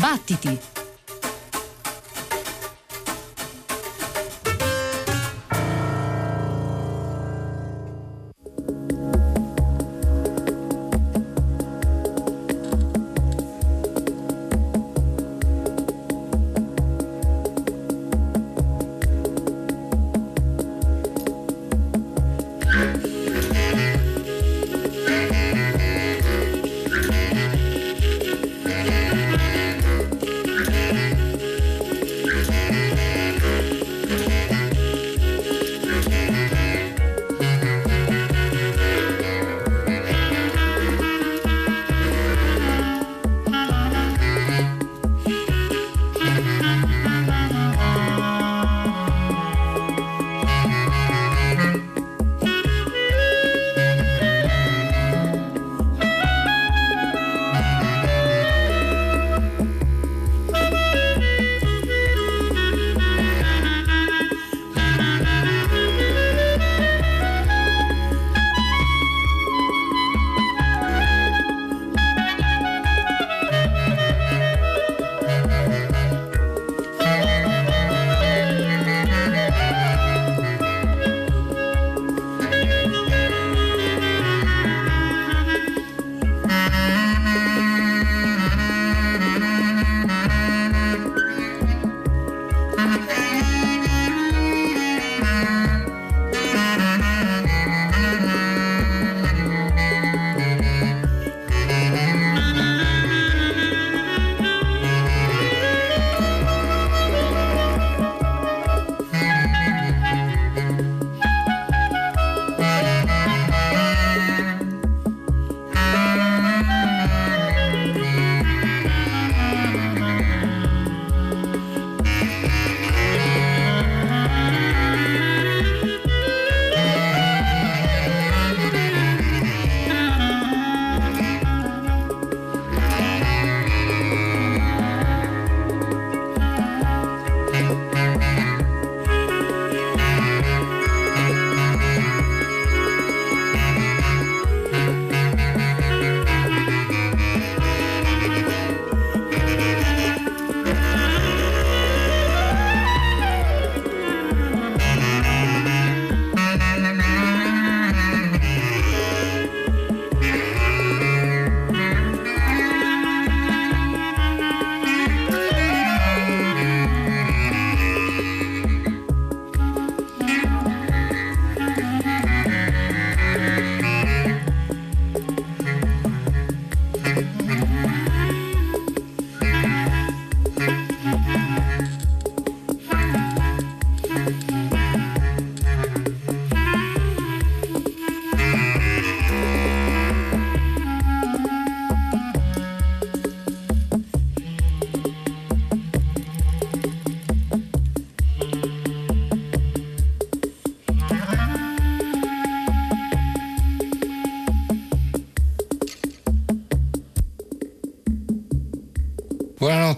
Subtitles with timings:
[0.00, 0.79] Battiti!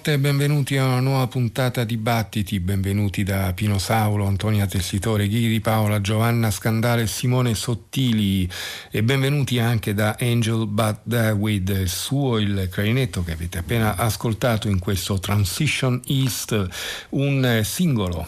[0.03, 5.29] Buonanotte e benvenuti a una nuova puntata di Battiti, benvenuti da Pino Saulo, Antonia Tessitore,
[5.29, 8.51] Ghiri Paola, Giovanna Scandale e Simone Sottili
[8.91, 14.81] e benvenuti anche da Angel But David, suo il clarinetto che avete appena ascoltato in
[14.81, 16.67] questo Transition East,
[17.11, 18.27] un singolo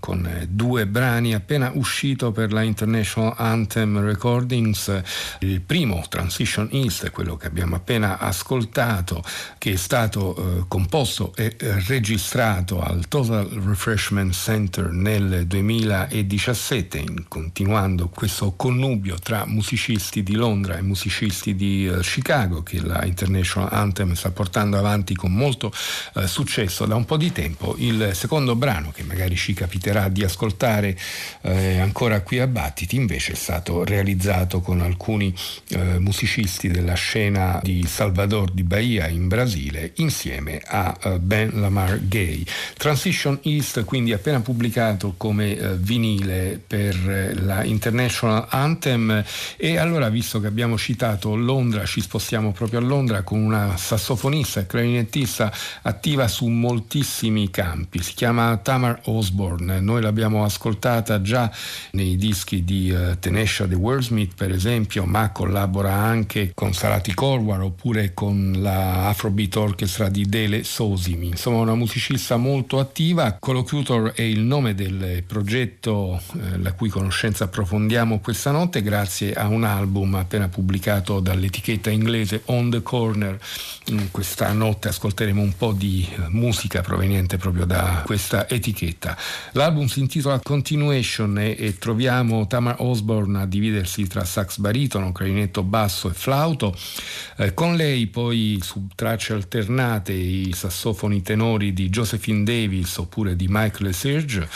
[0.00, 5.02] con due brani appena uscito per la International Anthem Recordings,
[5.40, 9.22] il primo Transition East, quello che abbiamo appena ascoltato,
[9.58, 18.52] che è stato eh, composto e registrato al Total Refreshment Center nel 2017, continuando questo
[18.56, 24.30] connubio tra musicisti di Londra e musicisti di uh, Chicago che la International Anthem sta
[24.30, 25.72] portando avanti con molto
[26.14, 27.74] uh, successo da un po' di tempo.
[27.78, 30.96] Il secondo brano che magari ci capiterà di ascoltare
[31.42, 31.48] uh,
[31.80, 35.34] ancora qui a Battiti invece è stato realizzato con alcuni
[35.98, 42.44] musicisti della scena di Salvador di Bahia in Brasile insieme a uh, Ben Lamar Gay.
[42.76, 49.24] Transition East quindi appena pubblicato come uh, vinile per uh, la International Anthem.
[49.56, 54.60] E allora visto che abbiamo citato Londra ci spostiamo proprio a Londra con una sassofonista
[54.60, 55.52] e clarinettista
[55.82, 61.50] attiva su moltissimi campi, si chiama Tamar Osborne, noi l'abbiamo ascoltata già
[61.92, 67.60] nei dischi di uh, Tenesha The Wordsmith per esempio, ma collabora anche con Sarati Corwar
[67.62, 73.36] oppure con la Afrobeat Orchestra di Dele Sosimi, insomma una musicista molto attiva.
[73.38, 79.48] Collocutor è il nome del progetto eh, la cui conoscenza approfondiamo questa notte grazie a
[79.48, 83.38] un album appena pubblicato dall'etichetta inglese On the Corner.
[83.86, 89.16] In questa notte ascolteremo un po' di eh, musica proveniente proprio da questa etichetta.
[89.52, 95.62] L'album si intitola Continuation e, e troviamo Tamar Osborne a dividersi tra sax baritono, clarinetto
[95.62, 96.76] basso e flauto.
[97.36, 103.46] Eh, con lei poi su tracce alternate i sassofoni tenori di Josephine Davis oppure di
[103.48, 104.48] Michael Serge,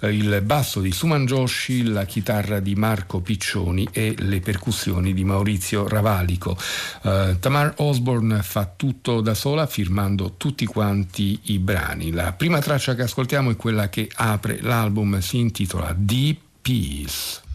[0.00, 5.24] eh, il basso di Suman Joshi, la chitarra di Marco Piccioni e le percussioni di
[5.24, 6.56] Maurizio Ravalico.
[7.02, 12.12] Eh, Tamar Osborne fa tutto da sola firmando tutti quanti i brani.
[12.12, 17.45] La prima traccia che ascoltiamo è quella che apre l'album, si intitola Deep Peace.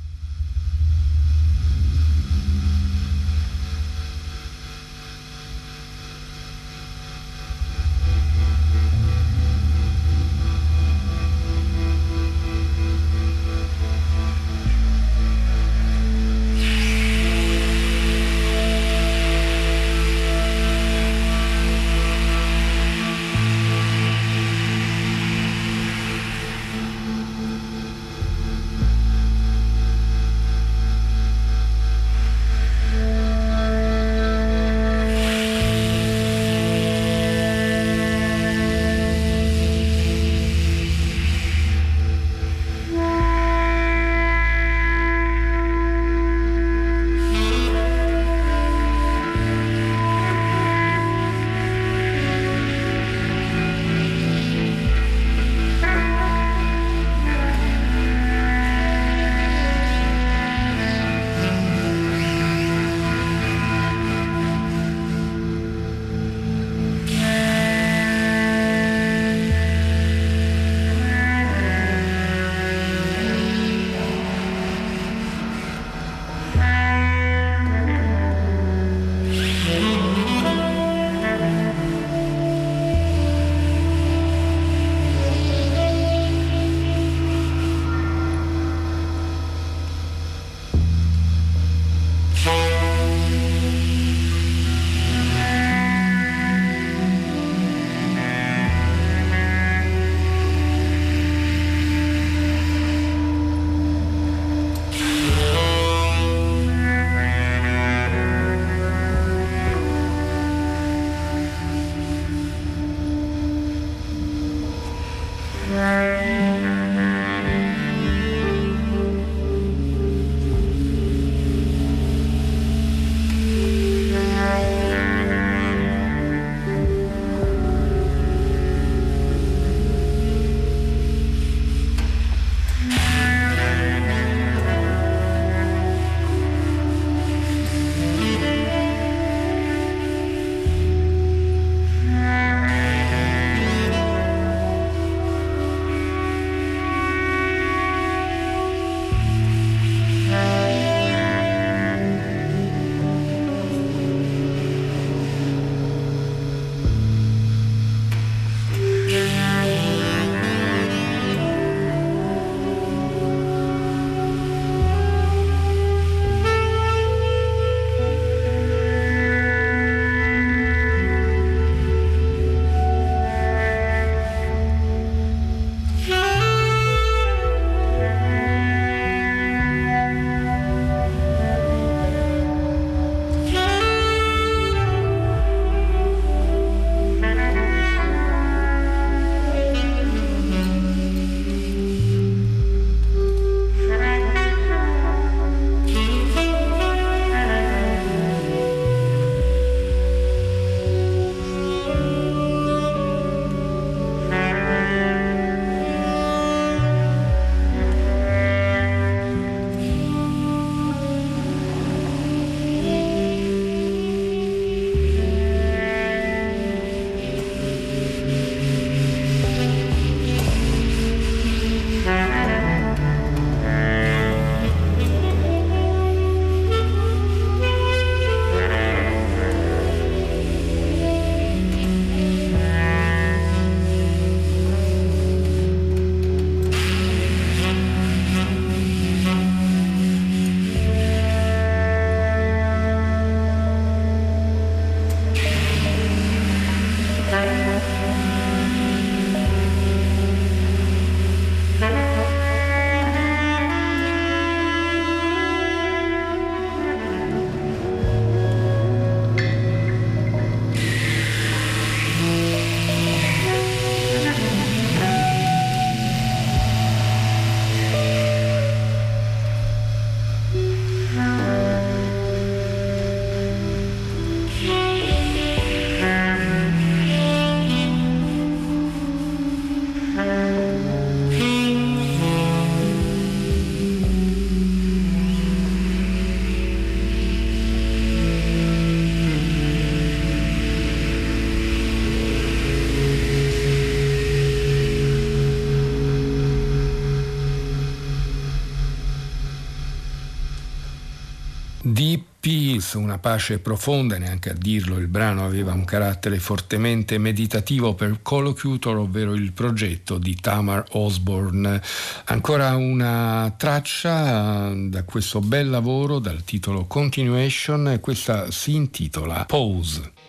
[303.12, 308.96] Una pace profonda, neanche a dirlo, il brano aveva un carattere fortemente meditativo per Collocutor,
[308.96, 311.82] ovvero il progetto di Tamar Osborne.
[312.25, 320.20] Ancora una traccia da questo bel lavoro dal titolo Continuation questa si intitola Pose.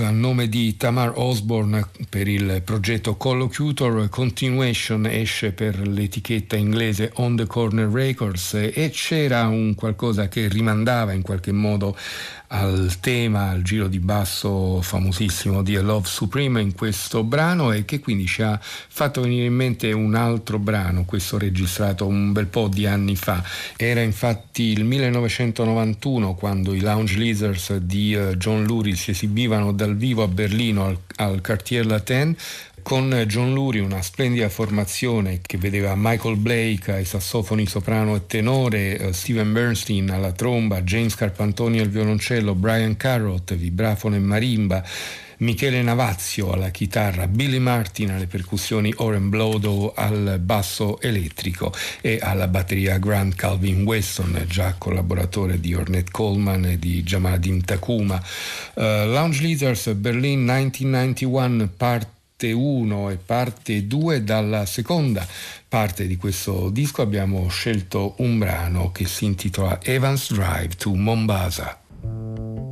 [0.00, 7.34] A nome di Tamar Osborne per il progetto Collocutor, Continuation esce per l'etichetta inglese On
[7.34, 11.96] the Corner Records e c'era un qualcosa che rimandava in qualche modo
[12.48, 17.84] al tema, al giro di basso famosissimo di A Love Supreme in questo brano e
[17.84, 22.46] che quindi ci ha fatto venire in mente un altro brano, questo registrato un bel
[22.46, 23.42] po' di anni fa.
[23.76, 29.96] Era infatti il 1991 quando i Lounge Lizards di uh, John Lurie si esibivano dal
[29.96, 32.34] vivo a Berlino al, al Cartier Latin
[32.88, 38.94] con John Lurie una splendida formazione che vedeva Michael Blake ai sassofoni soprano e tenore,
[38.94, 44.82] uh, Steven Bernstein alla tromba, James Carpantoni al violoncello, Brian Carrot, vibrafono e marimba,
[45.40, 51.70] Michele Navazio alla chitarra, Billy Martin alle percussioni, Oren Blodo al basso elettrico
[52.00, 58.16] e alla batteria Grant Calvin Weston, già collaboratore di Ornette Coleman e di Jamadin Takuma.
[58.72, 65.26] Uh, Lounge Lizards Berlin 1991 parte 1 e parte 2 dalla seconda
[65.66, 72.67] parte di questo disco abbiamo scelto un brano che si intitola Evans Drive to Mombasa.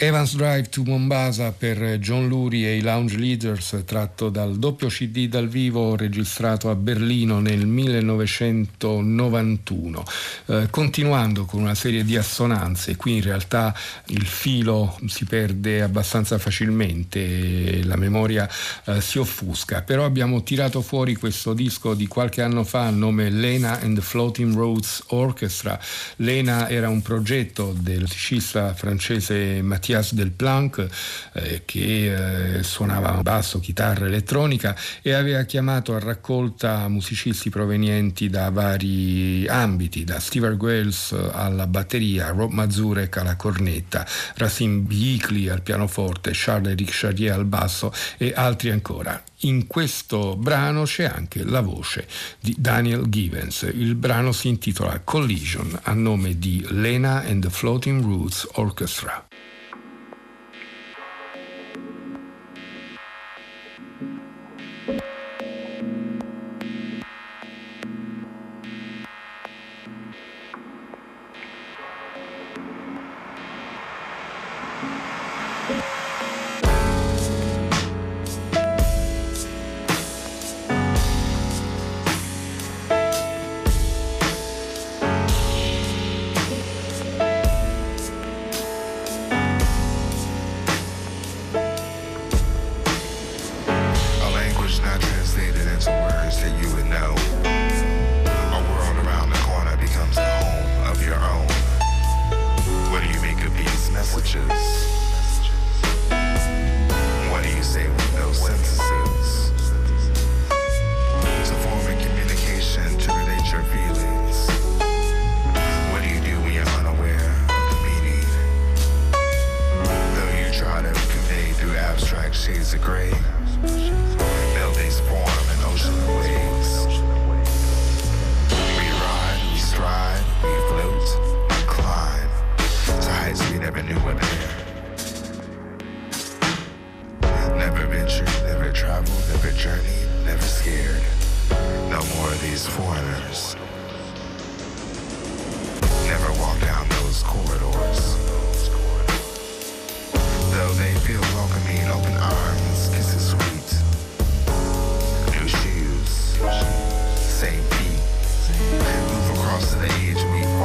[0.00, 5.26] Evans Drive to Mombasa per John Lurie e i Lounge Leaders, tratto dal doppio CD
[5.26, 10.04] dal vivo registrato a Berlino nel 1991.
[10.46, 13.74] Eh, continuando con una serie di assonanze, qui in realtà
[14.06, 18.48] il filo si perde abbastanza facilmente, la memoria
[18.84, 23.30] eh, si offusca, però abbiamo tirato fuori questo disco di qualche anno fa a nome
[23.30, 25.76] Lena and the Floating Roads Orchestra.
[26.18, 30.86] Lena era un progetto del musicista francese Mathieu Mathias Delplanck
[31.32, 38.50] eh, che eh, suonava basso, chitarra elettronica e aveva chiamato a raccolta musicisti provenienti da
[38.50, 46.32] vari ambiti, da Steve Wells alla batteria, Rob Mazurek alla cornetta, Racine Bicli al pianoforte,
[46.34, 49.22] Charles-Éric Charrier al basso e altri ancora.
[49.42, 52.06] In questo brano c'è anche la voce
[52.40, 53.70] di Daniel Givens.
[53.72, 59.27] Il brano si intitola Collision a nome di Lena and the Floating Roots Orchestra.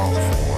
[0.04, 0.53] all for.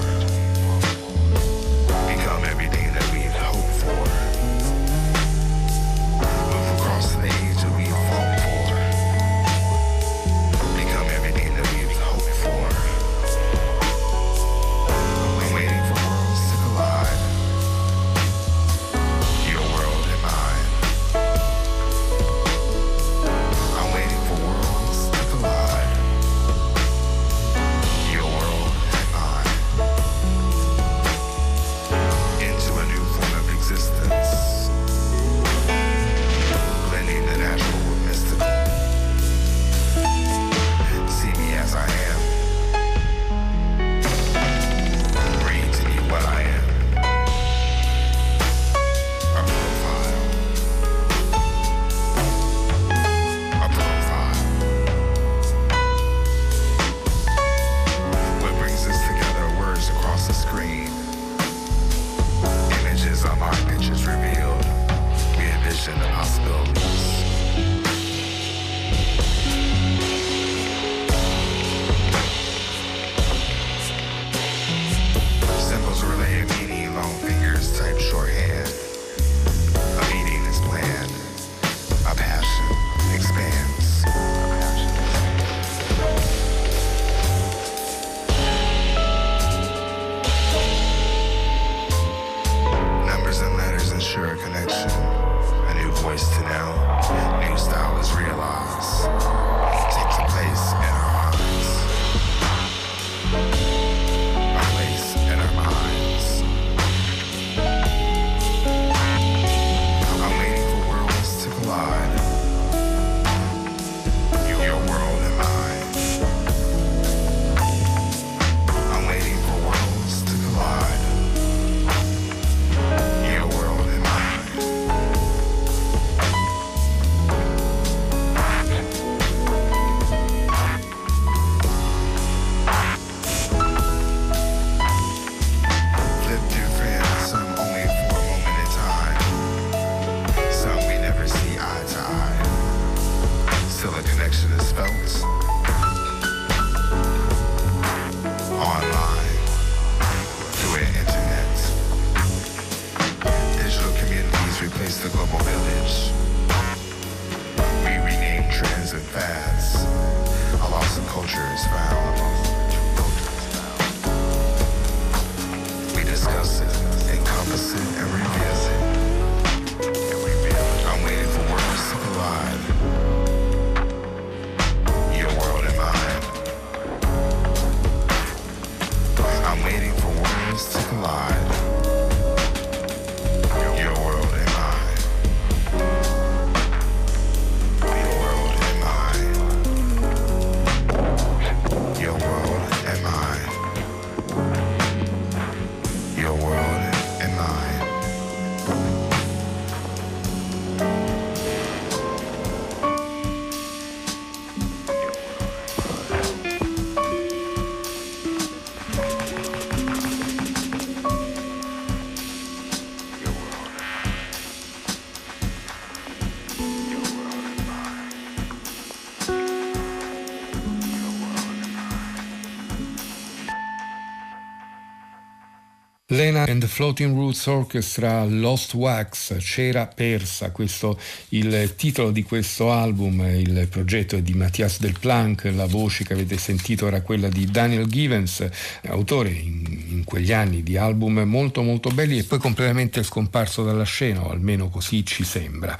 [226.16, 230.98] Lena and the Floating Roots Orchestra Lost Wax, C'era persa, questo
[231.28, 236.14] il titolo di questo album, il progetto è di Mathias Del Planck, la voce che
[236.14, 238.48] avete sentito era quella di Daniel Givens,
[238.86, 243.84] autore in, in quegli anni di album molto molto belli e poi completamente scomparso dalla
[243.84, 245.78] scena, o almeno così ci sembra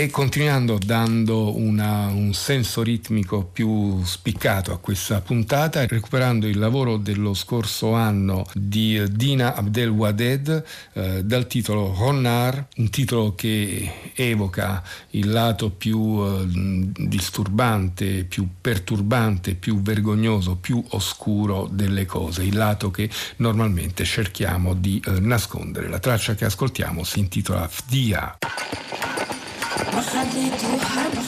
[0.00, 6.98] e continuando dando una, un senso ritmico più spiccato a questa puntata, recuperando il lavoro
[6.98, 15.32] dello scorso anno di Dina Abdelwaded eh, dal titolo Ronar, un titolo che evoca il
[15.32, 23.10] lato più eh, disturbante, più perturbante, più vergognoso, più oscuro delle cose, il lato che
[23.38, 25.88] normalmente cerchiamo di eh, nascondere.
[25.88, 28.38] La traccia che ascoltiamo si intitola Fdia.
[29.86, 30.02] ما
[30.74, 31.27] وحرب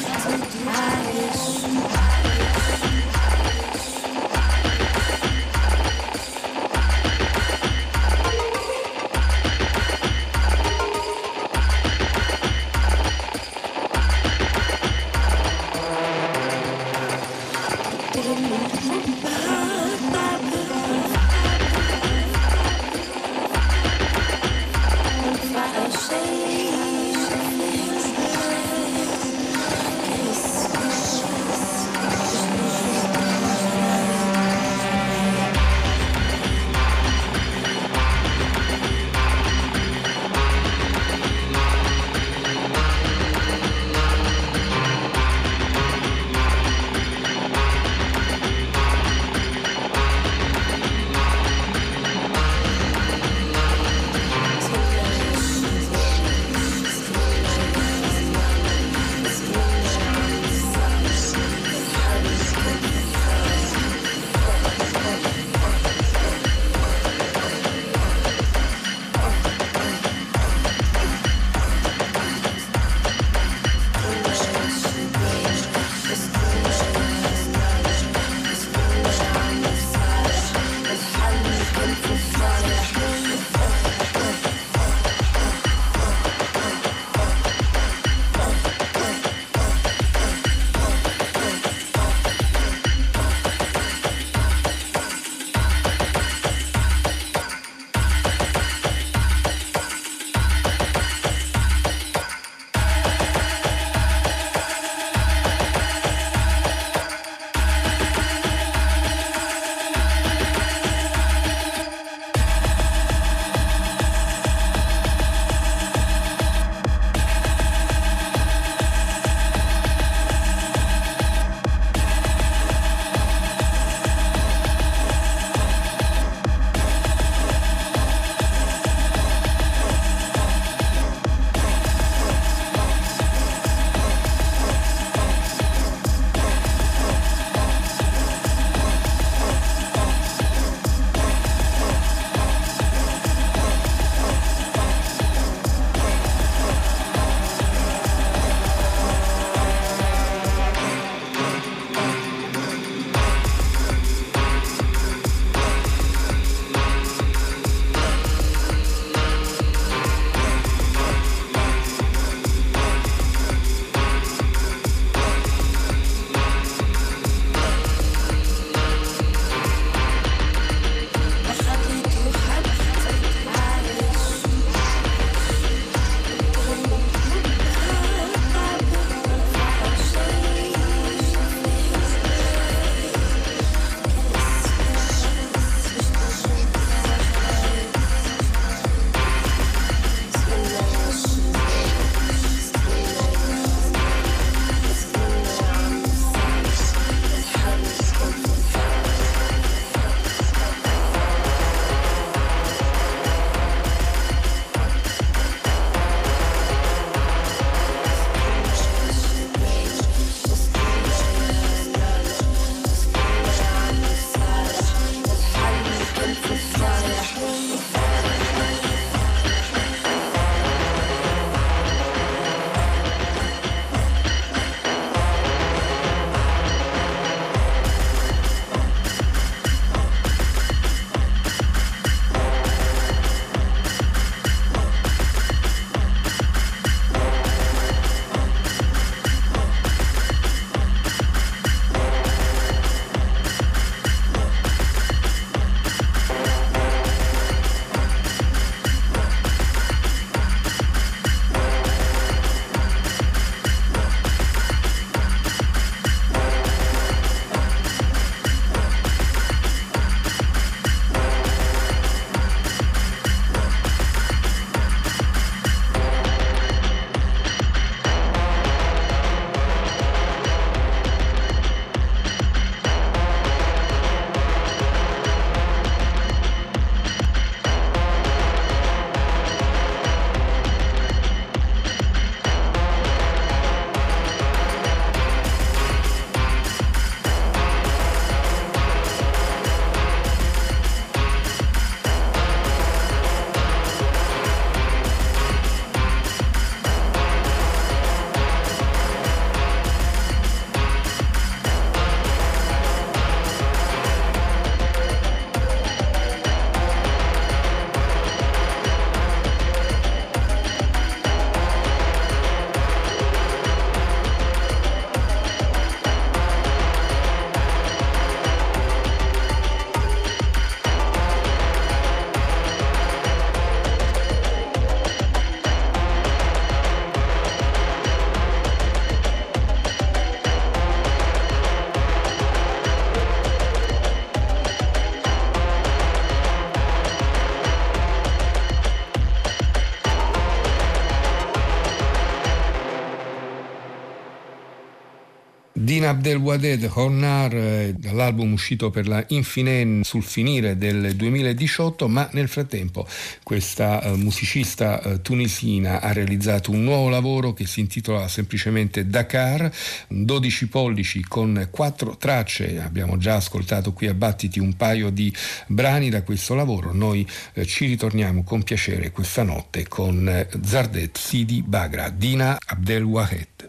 [346.01, 352.49] Dina Abdelwaded Hornar eh, dall'album uscito per la Infinen sul finire del 2018 ma nel
[352.49, 353.07] frattempo
[353.43, 359.71] questa uh, musicista uh, tunisina ha realizzato un nuovo lavoro che si intitola semplicemente Dakar
[360.09, 362.81] 12 pollici con quattro tracce.
[362.81, 365.31] Abbiamo già ascoltato qui a Battiti un paio di
[365.67, 366.95] brani da questo lavoro.
[366.95, 367.29] Noi
[367.67, 373.60] ci ritorniamo con piacere questa notte con Zardet Sidi Bagra Dina Abdelwahed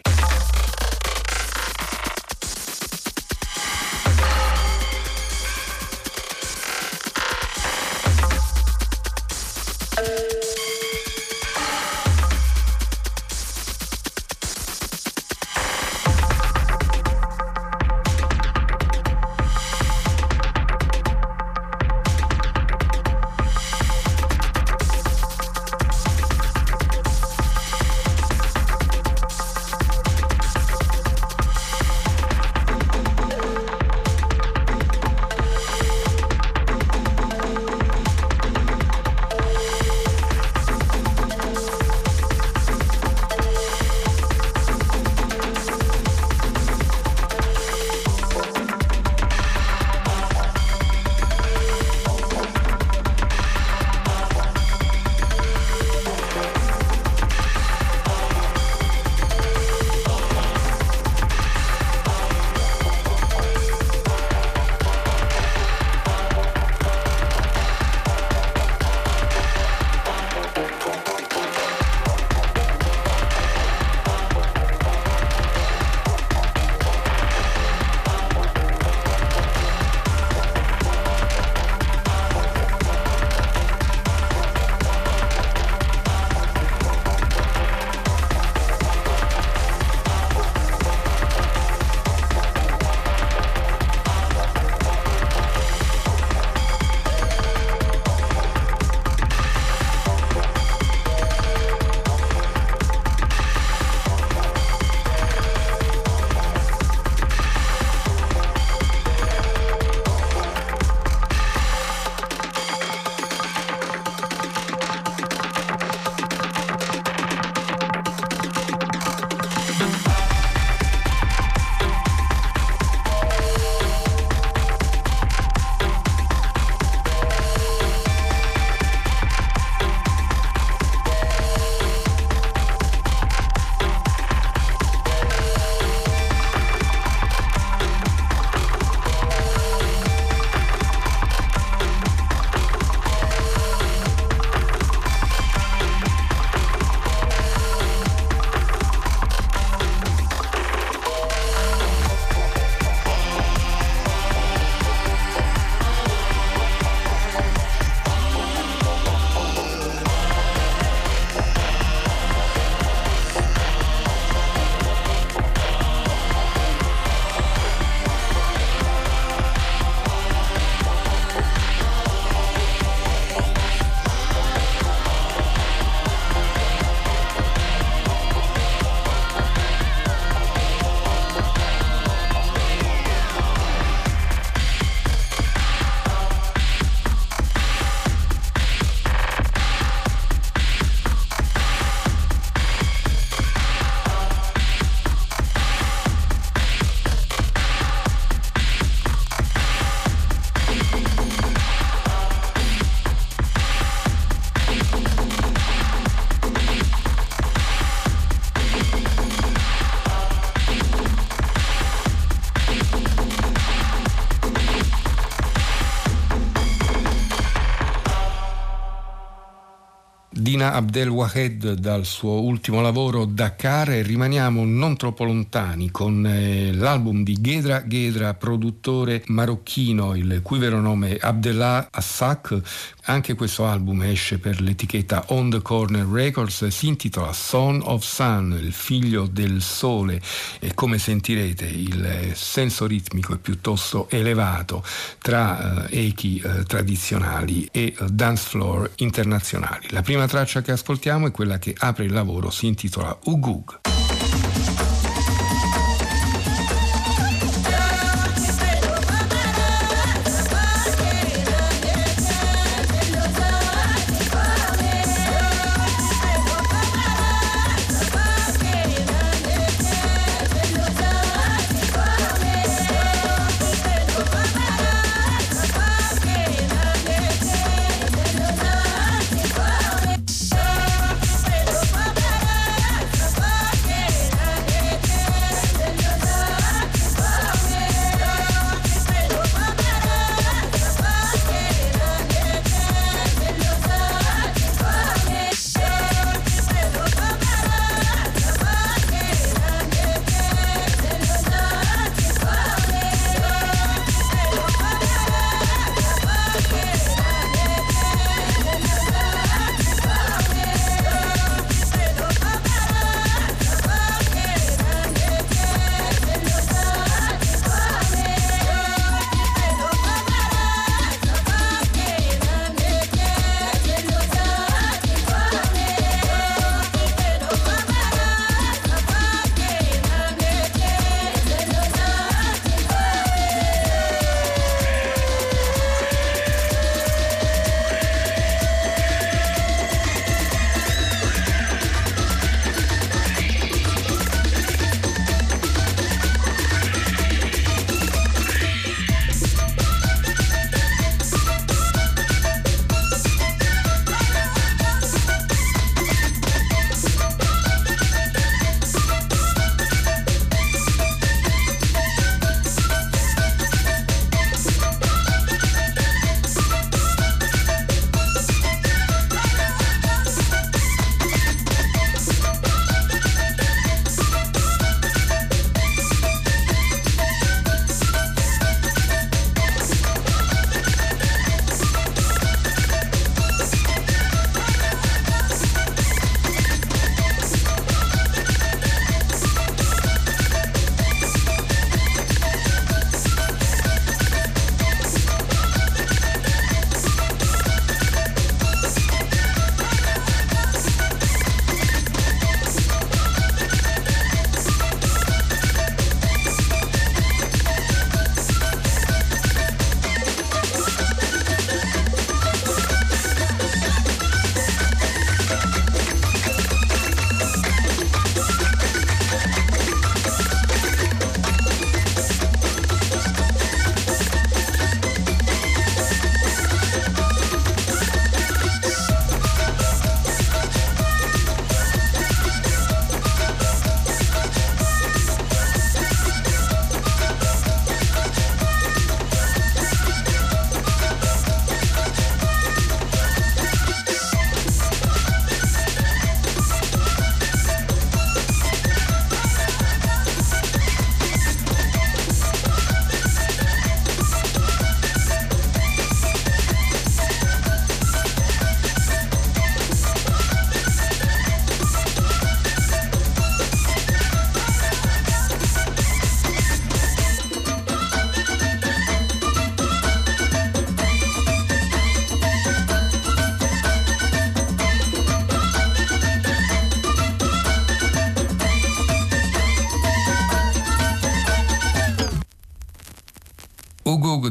[220.62, 227.24] Dina Abdelwahed dal suo ultimo lavoro Dakar e rimaniamo non troppo lontani con eh, l'album
[227.24, 232.62] di Ghedra Ghedra, produttore marocchino, il cui vero nome è Abdellah Assak.
[233.06, 238.60] Anche questo album esce per l'etichetta On the Corner Records, si intitola Son of Sun,
[238.62, 240.22] il figlio del sole
[240.60, 244.84] e come sentirete il senso ritmico è piuttosto elevato
[245.20, 249.88] tra eh, echi eh, tradizionali e eh, dance floor internazionali.
[249.90, 254.01] La prima traccia che ascoltiamo è quella che apre il lavoro, si intitola Ugug.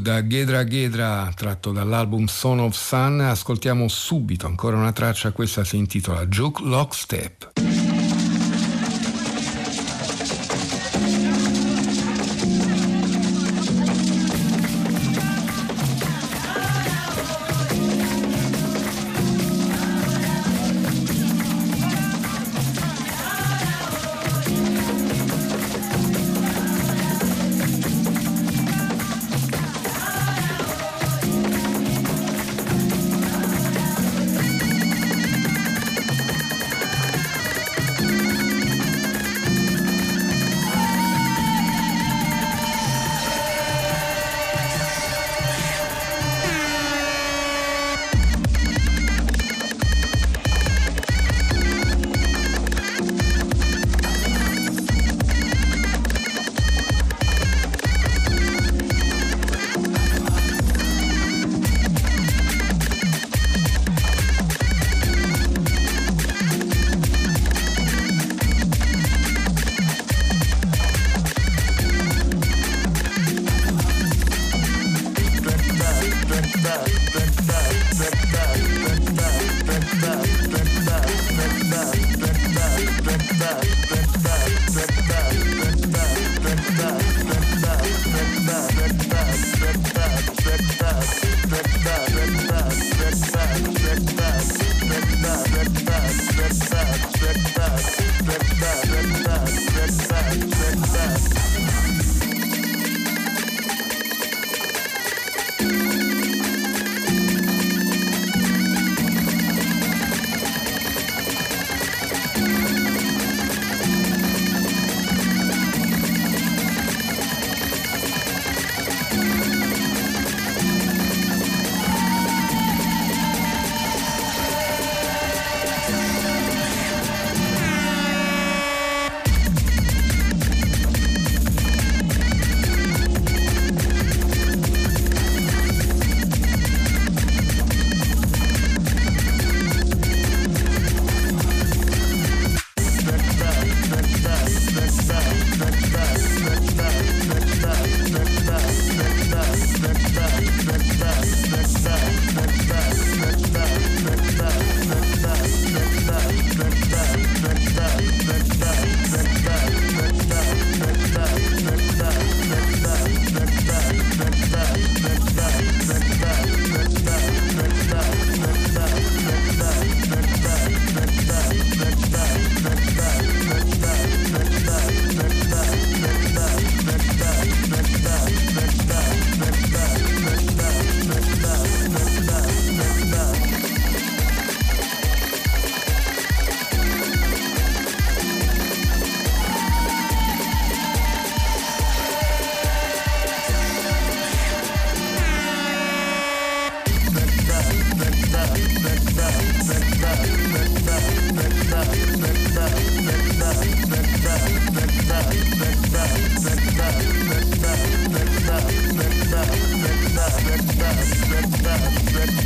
[0.01, 3.21] Da Ghedra Ghedra tratto dall'album Son of Sun.
[3.21, 7.40] Ascoltiamo subito ancora una traccia questa si intitola Juke Lockstep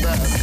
[0.04, 0.34] Best.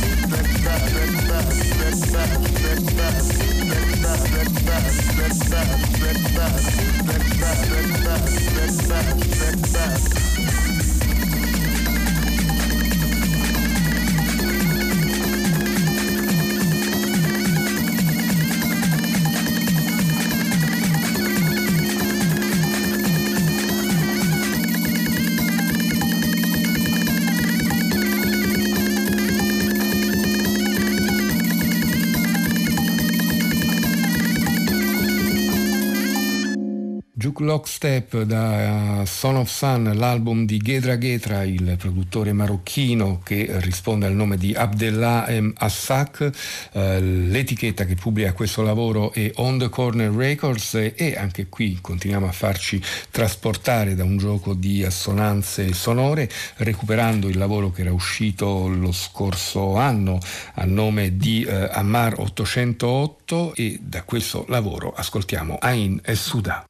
[37.51, 44.13] Lockstep da Son of Sun, l'album di Ghedra Ghetra, il produttore marocchino che risponde al
[44.13, 45.51] nome di Abdellah M.
[45.55, 46.29] Assak.
[46.71, 52.25] Eh, l'etichetta che pubblica questo lavoro è On the Corner Records e anche qui continuiamo
[52.25, 58.69] a farci trasportare da un gioco di assonanze sonore, recuperando il lavoro che era uscito
[58.69, 60.19] lo scorso anno
[60.53, 66.65] a nome di eh, Ammar 808 e da questo lavoro ascoltiamo Ain e Suda.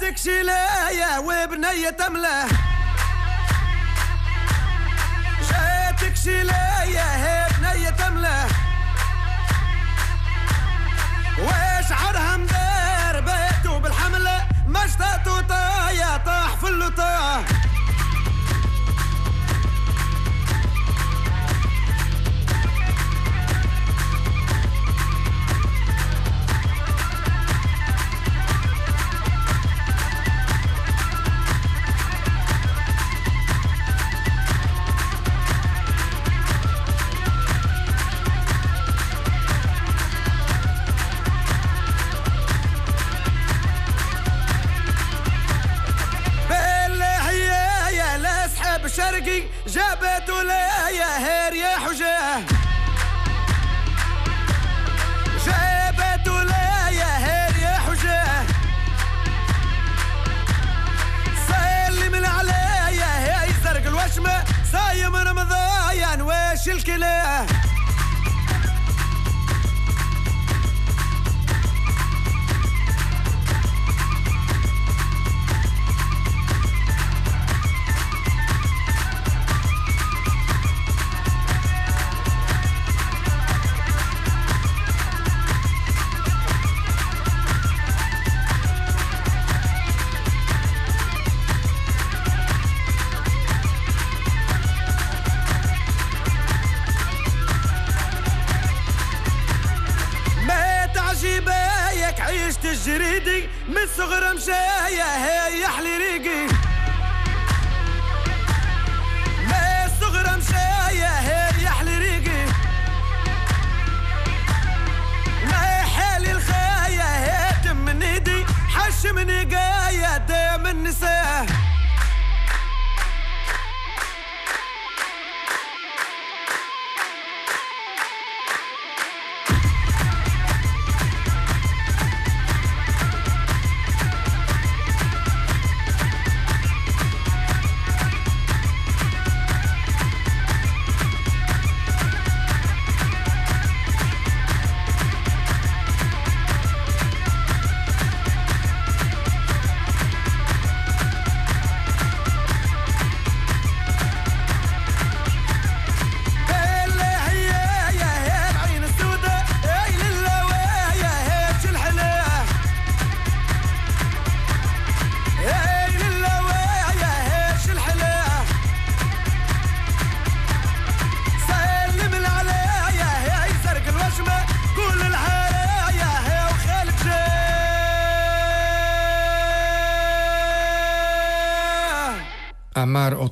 [0.00, 2.46] جاتك شلاية وبنية تملة
[5.50, 8.46] جاتك شلاية هي بنية تملة
[11.38, 14.46] وشعرها مدار بيتو بالحملة.
[14.66, 17.42] مشتات وطايا طاح في اللطاه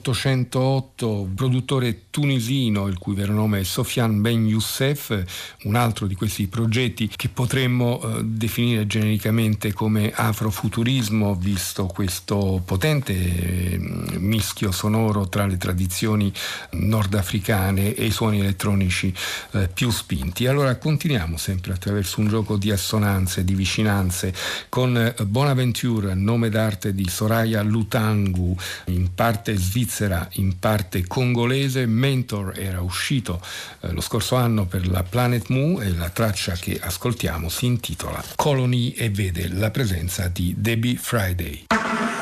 [0.09, 5.25] 1808 produttore tunisino, il cui vero nome è Sofian Ben Youssef,
[5.65, 13.13] un altro di questi progetti che potremmo eh, definire genericamente come afrofuturismo, visto questo potente
[13.13, 13.79] eh,
[14.19, 16.33] mischio sonoro tra le tradizioni
[16.71, 19.13] nordafricane e i suoni elettronici
[19.53, 20.47] eh, più spinti.
[20.47, 24.33] Allora continuiamo sempre attraverso un gioco di assonanze, di vicinanze,
[24.69, 28.57] con eh, Bonaventure, nome d'arte di Soraya Lutangu,
[28.87, 31.87] in parte svizzera svizzera, in parte congolese.
[31.87, 33.41] Mentor era uscito
[33.81, 38.23] eh, lo scorso anno per la Planet Mu e la traccia che ascoltiamo si intitola
[38.37, 42.18] Colony e vede la presenza di Debbie Friday.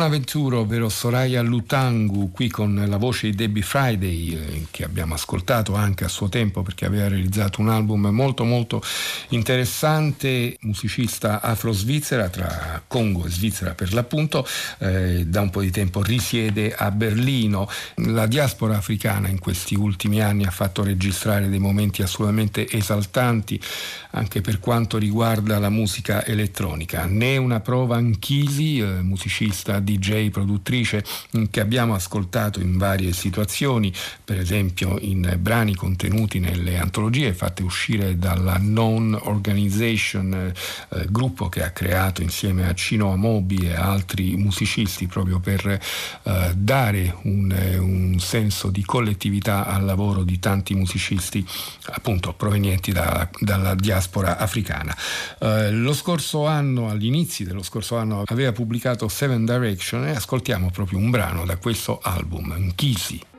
[0.00, 5.74] Bonaventura, ovvero Soraya Lutangu, qui con la voce di Debbie Friday, eh, che abbiamo ascoltato
[5.74, 8.80] anche a suo tempo perché aveva realizzato un album molto molto
[9.28, 14.46] interessante, musicista afro-svizzera tra Congo e Svizzera per l'appunto,
[14.78, 17.68] eh, da un po' di tempo risiede a Berlino.
[17.96, 23.60] La diaspora africana in questi ultimi anni ha fatto registrare dei momenti assolutamente esaltanti
[24.12, 27.04] anche per quanto riguarda la musica elettronica.
[27.04, 31.04] Ne una prova Anchisi, eh, musicista, DJ, produttrice
[31.36, 33.92] mm, che abbiamo ascoltato in varie situazioni,
[34.24, 40.52] per esempio in brani contenuti nelle antologie fatte uscire dalla Non Organization,
[40.90, 46.52] eh, gruppo che ha creato insieme a Cino Amobi e altri musicisti proprio per eh,
[46.54, 51.44] dare un, eh, un senso di collettività al lavoro di tanti musicisti
[51.86, 54.96] appunto provenienti da, dalla diaspora africana.
[55.38, 59.44] Eh, lo scorso anno, agli inizi dello scorso anno, aveva pubblicato Seven
[59.80, 63.29] Direction e ascoltiamo proprio un brano da questo album, Nkisi.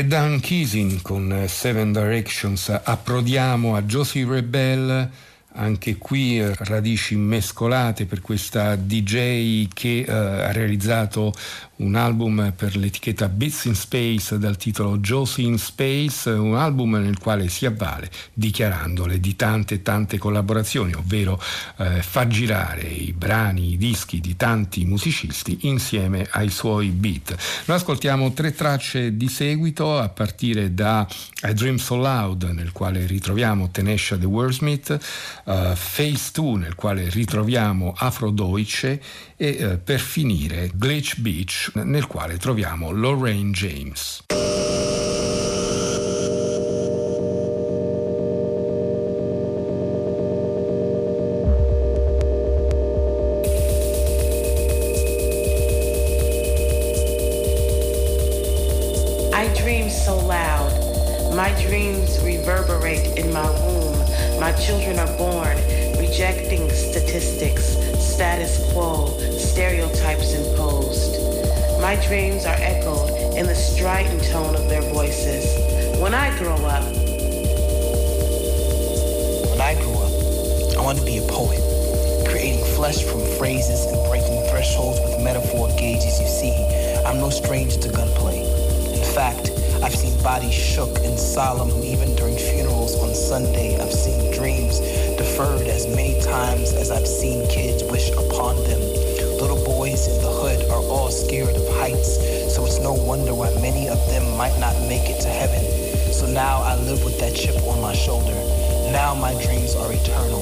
[0.00, 5.10] E Dan Keesin con Seven Directions approdiamo a Josie Rebel
[5.60, 11.32] anche qui eh, radici mescolate per questa DJ che eh, ha realizzato
[11.80, 17.18] un album per l'etichetta Bits in Space dal titolo Josie in Space, un album nel
[17.18, 21.40] quale si avvale dichiarandole di tante tante collaborazioni, ovvero
[21.78, 27.34] eh, fa girare i brani, i dischi di tanti musicisti insieme ai suoi beat.
[27.66, 31.06] Noi ascoltiamo tre tracce di seguito a partire da
[31.42, 34.98] I Dream So Loud nel quale ritroviamo Tenesha the Wordsmith,
[35.50, 39.00] uh, Phase 2 nel quale ritroviamo Afro Deutsche
[39.36, 44.22] e uh, per finire Glitch Beach nel quale troviamo Lorraine James.
[61.32, 63.99] My dreams reverberate in my womb.
[64.40, 65.54] My children are born
[65.98, 71.20] rejecting statistics, status quo, stereotypes imposed.
[71.82, 75.44] My dreams are echoed in the strident tone of their voices.
[76.00, 76.84] When I grow up,
[79.50, 81.60] when I grew up, I wanted to be a poet,
[82.26, 86.18] creating flesh from phrases and breaking thresholds with metaphor gauges.
[86.18, 86.54] You see,
[87.04, 88.40] I'm no stranger to gunplay.
[88.94, 89.50] In fact,
[89.82, 93.80] I've seen bodies shook and solemn even during funerals on Sunday.
[93.80, 94.80] I've seen dreams
[95.20, 98.80] deferred as many times as I've seen kids wish upon them.
[99.36, 102.16] Little boys in the hood are all scared of heights,
[102.48, 105.60] so it's no wonder why many of them might not make it to heaven.
[106.10, 108.32] So now I live with that chip on my shoulder.
[108.96, 110.40] Now my dreams are eternal.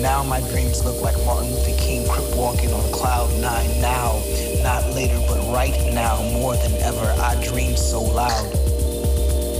[0.00, 3.80] Now my dreams look like Martin Luther King crip walking on cloud nine.
[3.82, 4.22] Now,
[4.62, 8.46] not later, but right now, more than ever, I dream so loud.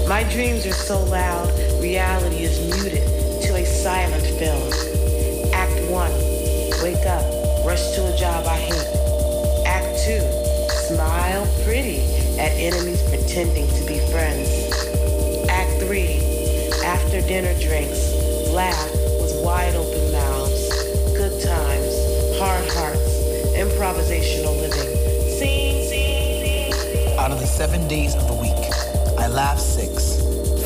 [0.06, 1.50] My dreams are so loud,
[1.82, 3.19] reality is muted
[3.80, 4.68] silent film.
[5.54, 6.12] Act 1,
[6.82, 7.24] wake up,
[7.64, 9.64] rush to a job I hate.
[9.64, 10.20] Act 2,
[10.92, 12.04] smile pretty
[12.38, 14.50] at enemies pretending to be friends.
[15.48, 16.12] Act 3,
[16.84, 18.12] after dinner drinks,
[18.52, 20.68] laugh with wide open mouths.
[21.16, 23.16] Good times, hard hearts,
[23.56, 24.92] improvisational living.
[25.38, 27.18] Scene, scene, scene.
[27.18, 30.16] Out of the seven days of the week, I laugh six,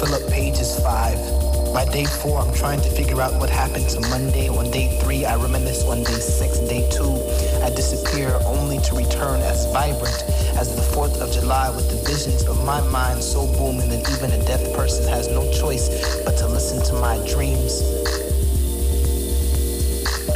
[0.01, 1.43] fill up pages five.
[1.74, 4.48] By day four, I'm trying to figure out what happened to Monday.
[4.48, 6.60] On day three, I reminisce on day six.
[6.60, 7.18] Day two,
[7.66, 10.22] I disappear only to return as vibrant
[10.55, 14.30] as the 4th of July with the visions of my mind so booming that even
[14.30, 15.90] a deaf person has no choice
[16.22, 17.82] but to listen to my dreams.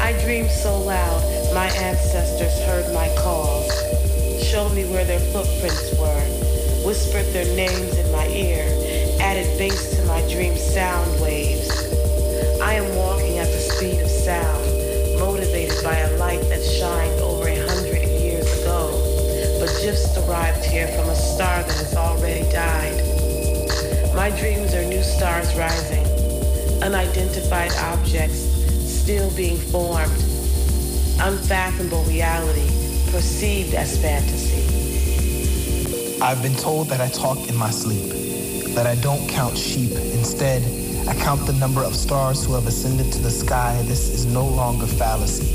[0.00, 1.22] I dreamed so loud,
[1.54, 3.70] my ancestors heard my calls,
[4.42, 6.24] showed me where their footprints were,
[6.84, 8.07] whispered their names in
[9.28, 11.68] added bass to my dream sound waves.
[12.62, 14.64] I am walking at the speed of sound,
[15.20, 18.88] motivated by a light that shined over a hundred years ago,
[19.60, 22.96] but just arrived here from a star that has already died.
[24.14, 26.06] My dreams are new stars rising,
[26.82, 28.40] unidentified objects
[28.88, 30.22] still being formed,
[31.20, 32.70] unfathomable reality
[33.12, 34.64] perceived as fantasy.
[36.22, 38.17] I've been told that I talk in my sleep,
[38.78, 39.90] that I don't count sheep.
[39.90, 40.62] Instead,
[41.08, 43.82] I count the number of stars who have ascended to the sky.
[43.86, 45.50] This is no longer fallacy.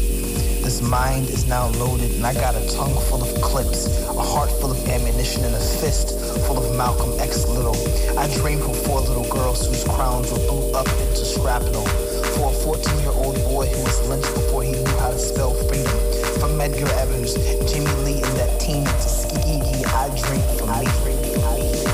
[0.61, 4.51] This mind is now loaded, and I got a tongue full of clips, a heart
[4.59, 7.79] full of ammunition, and a fist full of Malcolm X Little.
[8.19, 11.87] I dreamed of four little girls whose crowns were blew up into shrapnel.
[12.35, 15.95] For a 14-year-old boy who was lynched before he knew how to spell freedom.
[16.41, 17.35] From Edgar Evans,
[17.71, 21.13] Jimmy Lee, and that team teen Tuskegee, I dreamed for me.
[21.39, 21.92] Can't we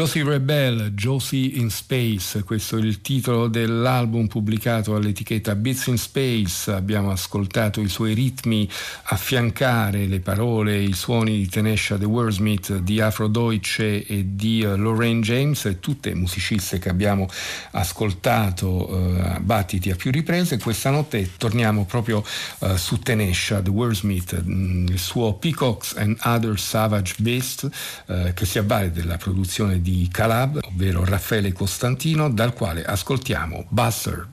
[0.00, 6.72] Josie Rebel, Josie in Space, questo è il titolo dell'album pubblicato all'etichetta Beats in Space.
[6.72, 8.66] Abbiamo ascoltato i suoi ritmi
[9.02, 14.74] affiancare le parole, i suoni di Tenesha The Wordsmith, di Afro Deutsche e di uh,
[14.74, 17.28] Lorraine James, tutte musiciste che abbiamo
[17.72, 20.56] ascoltato a battiti a più riprese.
[20.56, 22.24] Questa notte torniamo proprio
[22.60, 27.68] uh, su Tenesha The Wordsmith, mm, il suo Peacocks and Other Savage Beast,
[28.34, 34.28] che si avvale della produzione di di Calab, ovvero Raffaele Costantino, dal quale ascoltiamo Buster.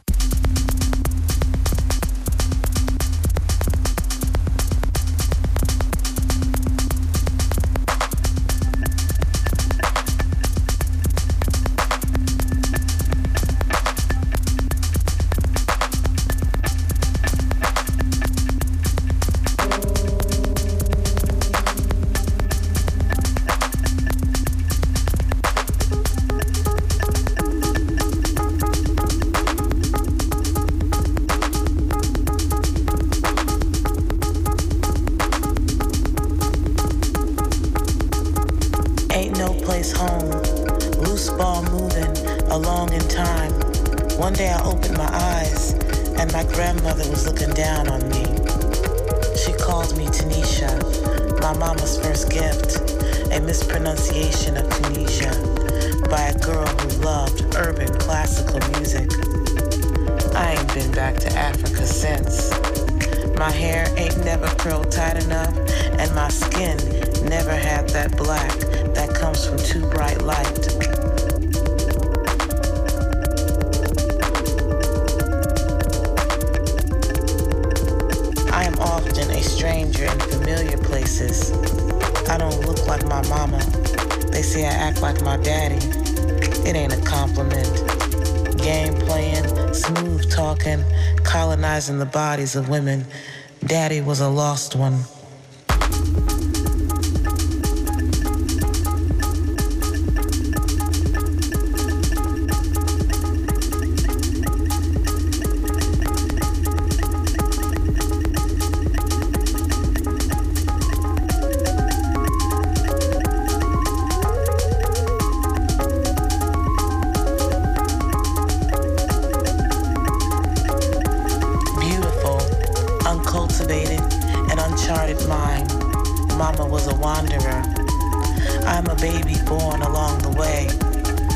[129.48, 130.68] Born along the way,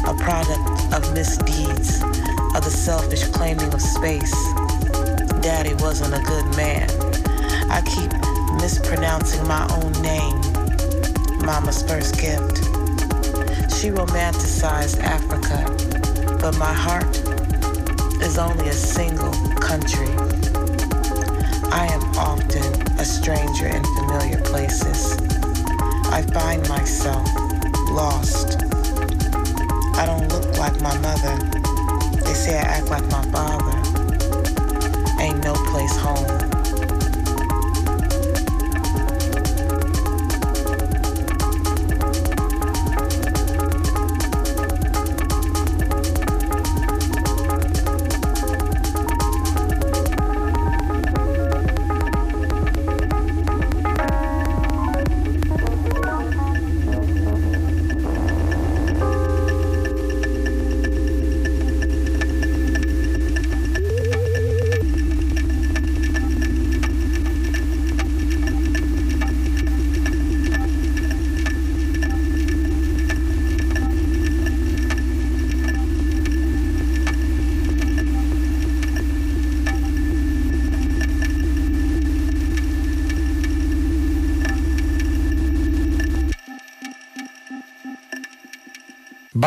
[0.05, 2.01] a product of misdeeds,
[2.55, 4.33] of the selfish claiming of space.
[5.41, 6.89] Daddy wasn't a good man.
[7.71, 8.11] I keep
[8.61, 10.39] mispronouncing my own name,
[11.45, 12.57] Mama's first gift.
[13.75, 15.65] She romanticized Africa,
[16.41, 17.17] but my heart
[18.21, 20.11] is only a single country.
[21.71, 22.67] I am often
[22.99, 25.17] a stranger in familiar places.
[26.11, 27.25] I find myself
[27.91, 28.57] lost.
[29.95, 31.35] I don't look like my mother.
[32.23, 33.77] They say I act like my father.
[35.22, 36.60] Ain't no place home.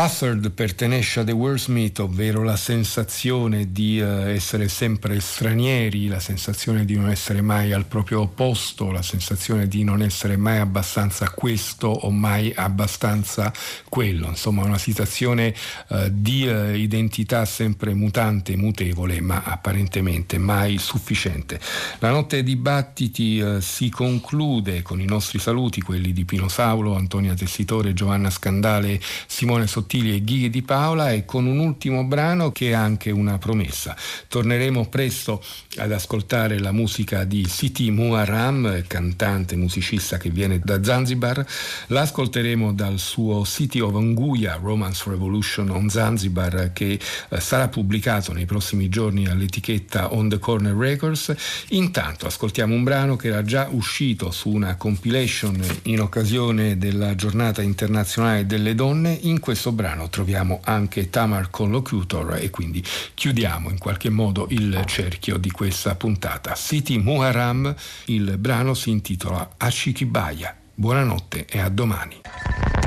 [0.04, 6.84] Buzzard pertenesce a The Wordsmith, ovvero la sensazione di uh, essere sempre stranieri, la sensazione
[6.84, 11.86] di non essere mai al proprio posto, la sensazione di non essere mai abbastanza questo
[11.86, 13.50] o mai abbastanza
[13.88, 15.54] quello, insomma una situazione
[15.88, 21.58] uh, di uh, identità sempre mutante, mutevole, ma apparentemente mai sufficiente.
[22.00, 27.32] La notte dei dibattiti si conclude con i nostri saluti, quelli di Pino Saulo, Antonia
[27.32, 32.50] Tessitore, Giovanna Scandale, Simone Sottile, Sottili e Ghighi di Paola e con un ultimo brano
[32.50, 33.94] che è anche una promessa.
[34.26, 35.40] Torneremo presto
[35.76, 41.46] ad ascoltare la musica di Siti Muharram, cantante, musicista che viene da Zanzibar.
[41.88, 46.98] L'ascolteremo dal suo City of Anguia, Romance Revolution on Zanzibar, che
[47.28, 51.32] eh, sarà pubblicato nei prossimi giorni all'etichetta On the Corner Records.
[51.68, 57.62] Intanto ascoltiamo un brano che era già uscito su una compilation in occasione della giornata
[57.62, 59.16] internazionale delle donne.
[59.22, 62.82] In questo brano troviamo anche Tamar Collocutor e quindi
[63.14, 66.54] chiudiamo in qualche modo il cerchio di questa puntata.
[66.54, 67.74] Siti Muharram,
[68.06, 70.56] il brano si intitola Ashikibaya.
[70.74, 72.83] Buonanotte e a domani.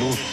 [0.00, 0.29] Luz.